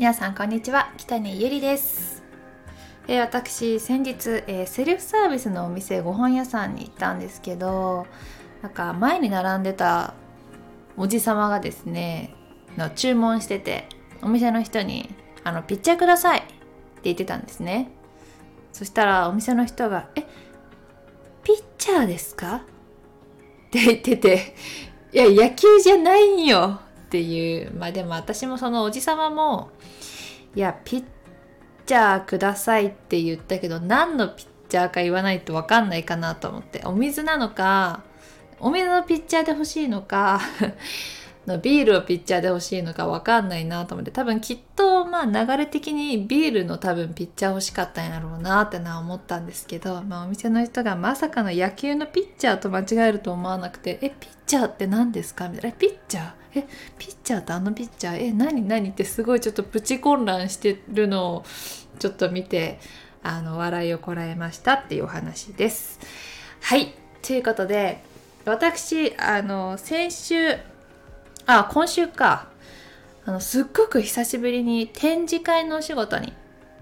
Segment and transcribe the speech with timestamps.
[0.00, 0.94] 皆さんこんにちは。
[0.96, 2.22] 北根ゆりです、
[3.06, 8.06] えー私先日、えーセルフサービスのお店ご本屋さんに行ったんですけど
[8.62, 10.14] なんか前に並んでた
[10.96, 12.34] おじさまがですね
[12.78, 13.90] の注文してて
[14.22, 16.48] お店の人に「あのピッチャーください」って
[17.02, 17.90] 言ってたんですね。
[18.72, 20.22] そしたらお店の人が「え
[21.44, 22.62] ピッチャーですか?」
[23.68, 24.54] って言ってて
[25.12, 26.80] 「いや野球じゃないんよ」
[27.10, 29.70] っていうまあでも私もそのおじさまも
[30.54, 31.04] 「いやピッ
[31.84, 38.04] チャーください」って言ったけど何のピッチャーか言わないと分かんないかなと思ってお水なのか
[38.60, 40.40] お水のピッチャーで欲しいのか
[41.48, 56.39] のビールをピッチャーで欲しいのか分かんないなと思って多分きっとまあ流れ的にビールの多分ピッチャー欲しかったんやろうなってのは思ったんですけど、まあ、お店の人がまさかの野球のピッチャーと間違えると思わなくて「えピッチャーって何ですか?」みたいな「ピッチャー？
[56.54, 56.64] え
[56.98, 61.44] ピッチャーってあのピッチャーえ何何?」ってすごいちょっとプチ混乱してるのを
[61.98, 62.78] ちょっと見て
[63.22, 66.00] あの笑いをこらえましたっていうお話です。
[66.60, 68.02] はいということで
[68.44, 70.56] 私あの先週
[71.46, 72.48] あ今週か
[73.26, 76.32] あのすっごく久しぶりに展示会のお仕事に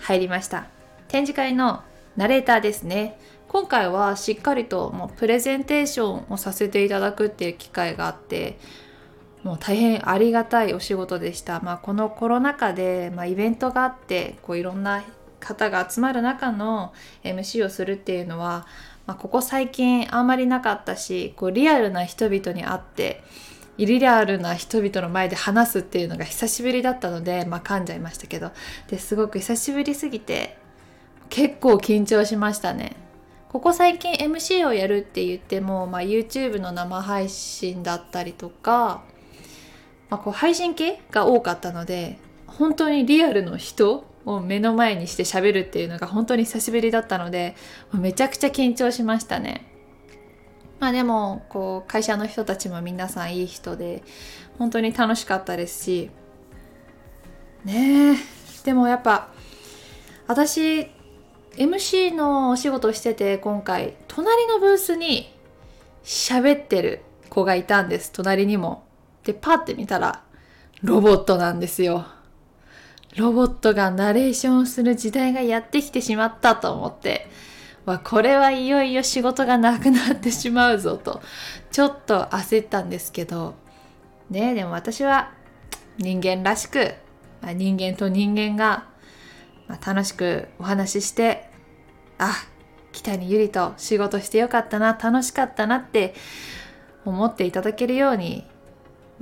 [0.00, 0.66] 入りました
[1.08, 1.82] 展示会の
[2.16, 8.58] ナレーターですね今回はしっかりともうプレゼンテーションをさせていただくっていう機会があって
[9.42, 15.02] もう大変ありがたいお仕事でした、まあ、このコロナ禍で、まあ、イベントがあってこういろんな
[15.40, 16.92] 方が集まる中の
[17.24, 18.66] MC をするっていうのは、
[19.06, 23.22] まあ、ここ最近あんまりなかったしこうリアルな人々に会って
[23.78, 28.52] イリアルな人々の前で話すっていうのが久しぶりだったので、まあ、噛んじゃいましたけど。
[28.88, 30.58] ですごく久しぶりすぎて
[31.30, 32.96] 結構緊張しましたね。
[33.48, 39.02] ここ最近 MC をやるって言っても、まあ、YouTube の生配信だったりとか、
[40.12, 47.56] まあ、こう配信系が多かったので本当にリアルの人を目の前にして喋るっていうのが本当に久しぶりだったので
[47.94, 49.72] めちゃくちゃ緊張しましたね。
[50.80, 54.02] まあでもこう会社の人たちも皆さんいい人で
[54.58, 56.10] 本当に楽しかったですし
[57.64, 58.16] ねえ。
[58.64, 59.28] でもやっぱ
[60.26, 60.90] 私
[61.56, 65.34] MC のお仕事してて今回隣のブースに
[66.04, 68.12] 喋ってる子がいたんです。
[68.12, 68.91] 隣にも。
[69.24, 70.22] でパッて見たら
[70.82, 72.06] ロボットなんですよ。
[73.16, 77.28] ロボットがナレーションする時代がやってきてしまったと思って。
[77.84, 81.20] わこれはいよいよ仕事がなくなってしまうぞと。
[81.70, 83.54] ちょっと焦ったんですけど。
[84.30, 85.32] ねでも私は
[85.98, 86.94] 人間らしく、
[87.42, 88.86] まあ、人間と人間が、
[89.68, 91.50] まあ、楽しくお話しして
[92.18, 92.34] あ
[92.92, 96.14] 北にゆりと仕事してよかったな楽しかったなって
[97.04, 98.46] 思っていただけるように、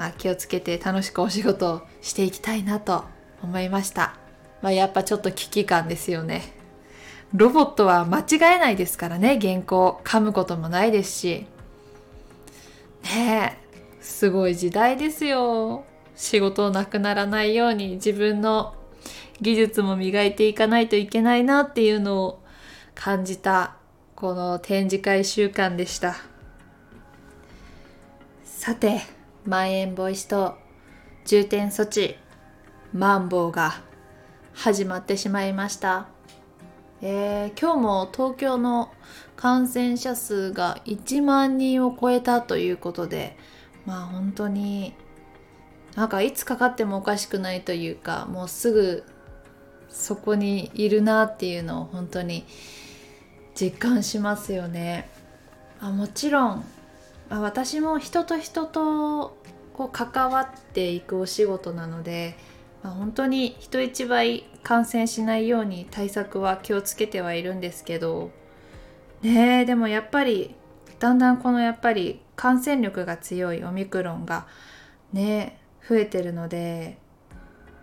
[0.01, 3.05] まあ、気をつけて楽しくお仕事をしていきたいなと
[3.43, 4.17] 思いました、
[4.63, 6.55] まあ、やっぱちょっと危機感ですよね。
[7.35, 8.25] ロボットは間違
[8.57, 10.01] えないですからね原稿。
[10.03, 11.47] 噛むこともないですし。
[13.05, 15.85] ねえすごい時代ですよ。
[16.17, 18.75] 仕事をなくならないように自分の
[19.43, 22.43] 技術も磨いていかないといけないなっていうのを
[22.95, 23.77] 感じた
[24.17, 26.17] この展示会週間でした。
[28.45, 30.57] さてまん延防止等
[31.25, 32.17] 重点措置
[32.93, 33.81] マンボウが
[34.53, 36.09] 始まってしまいました
[37.01, 38.93] えー今日も東京の
[39.37, 43.39] 感染者数が1万人を超えたということで
[43.87, 44.95] まあ本当に
[45.97, 49.05] なんかいつかかってもおかしくないというかもうすぐ
[49.89, 52.45] そこにいるなっていうのを本当に
[53.55, 55.11] 実感しますよね。
[55.81, 56.65] あもちろん
[57.39, 59.37] 私も人と人と
[59.73, 62.37] こう関わっていくお仕事なので、
[62.83, 68.31] まあ、本当に人一倍感染しないように対策は気をつけてはいるんですけど
[69.23, 70.55] ねえでもやっぱり
[70.99, 74.47] だんだんこのやっぱり感染力が強いオミクロンが
[75.13, 76.99] ね増えてるので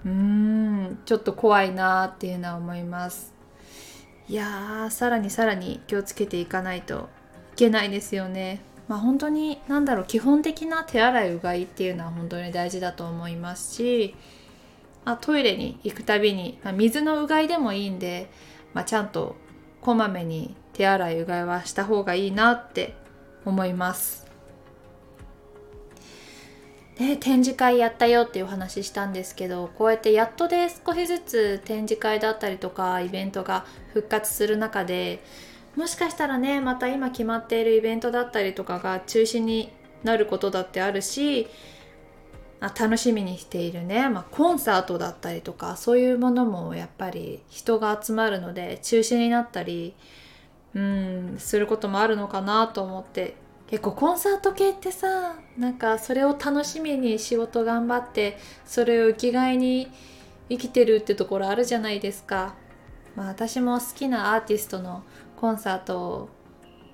[0.05, 3.33] うーんちょっと怖いなっていうのは思います。
[4.29, 7.09] いやーさらにさらに気をつけていかないと
[7.53, 8.61] いけないですよね。
[8.87, 14.15] まあ本当に何だろう基本的な手洗いうがいっていうのは本当に大事だと思いますし、
[15.05, 18.29] まあ、トイレに行くたびに、まあ、水のうがいでもいいんで、
[18.73, 19.35] まあ、ちゃんと
[19.81, 22.93] こまめに手洗いうがいはした方がいいなって
[23.45, 24.27] 思います。
[26.97, 35.23] で展示会やったよっていうお話したんですけどこうやってやっとで少しずつ展示会だったりとかイベントが復活する中で
[35.77, 39.71] もしかしたらねまた今決まっているイベントだったりとかが中止に
[40.03, 41.47] なることだってあるし
[42.59, 49.94] あ楽しみにしているね、まあ、コンサートだったりとかそういうものもやっぱり人が集まるので中止になったり
[50.74, 53.35] うんすることもあるのかなと思って
[53.68, 59.91] 結構コンサート系ってさなんかそれを楽しみに仕事頑張ってそれを生きがいに
[60.50, 62.56] 生きてるってところあるじゃないですか。
[63.18, 65.03] まあ、私も好きなアーティストの
[65.39, 66.29] コンサートを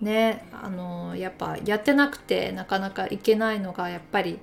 [0.01, 4.39] ねあのやっぱやってなくてなかなか行けないのがやっぱり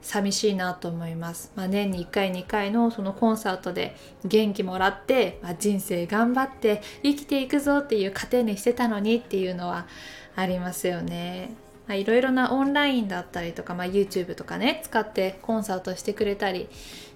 [0.00, 9.86] 寂しいなと思います、まあ、年に1回2回のそのコンサートで元気もらって、まあ、人生頑張って生きていくぞっていう糧にしてたのにっていうのは
[10.34, 11.54] ありますよね。
[11.94, 16.68] いろいろなオンラインだったりとか、まあ、YouTube とかね使ってコンサートしてくれたり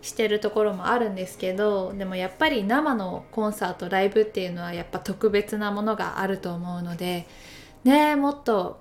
[0.02, 7.26] してるところもあるんですけどでもやっぱり生のコンサートライブっていうのはやっぱ特別なものがあると思うので
[7.84, 8.80] ねもっと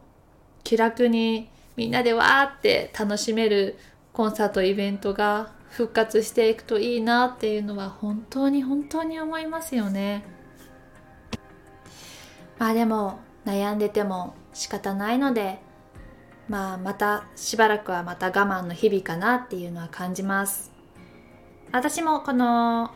[0.63, 3.77] 気楽にみんなでわーって楽しめる
[4.13, 10.24] コンサートイベントが復活していくといいなっていうのは本当に本当に思いますよね。
[12.57, 15.59] まあでも悩んでても仕方ないので
[16.47, 20.71] まあまたしばらくはまた我慢の日々かなっていうのは感じます。
[21.71, 22.92] 私もこの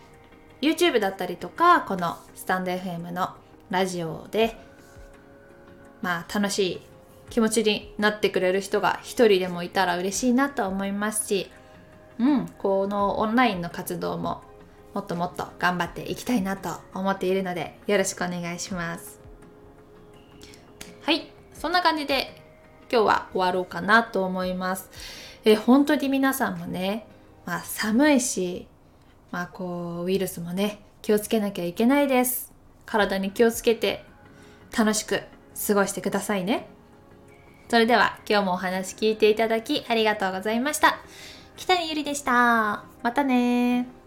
[0.61, 3.29] YouTube だったりとかこのスタンド FM の
[3.69, 4.55] ラジオで
[6.01, 6.81] まあ楽しい
[7.29, 11.51] 気持ちになってくれる人が一人でもいたら嬉しいなと思いますし、
[12.19, 14.41] うん、このオンラインの活動も
[14.93, 19.19] もっともっと頑張っていきたいなと思っているのでよろしくお願いします。
[21.01, 22.38] はい、そんな感じで
[22.91, 24.89] 今日は終わろうかなと思います。
[25.45, 27.07] え本当に皆さんもね、
[27.45, 28.67] まあ、寒いし、
[29.31, 32.51] まあこうウイルスもね気をつけなきゃいけないです。
[32.85, 34.03] 体に気をつけて
[34.75, 35.21] 楽しく
[35.67, 36.67] 過ごしてくださいね。
[37.69, 40.97] それでは今日もお話聞いていただきありがとうございました。
[41.55, 42.83] 北谷ゆりでした。
[43.03, 43.98] またね